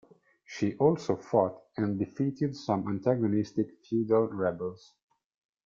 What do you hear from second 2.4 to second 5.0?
some antagonistic feudal rebels.